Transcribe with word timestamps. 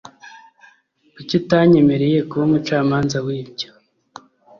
Kuki 1.13 1.33
utanyemereye 1.41 2.17
kuba 2.29 2.43
umucamanza 2.47 3.17
wibyo? 3.25 3.69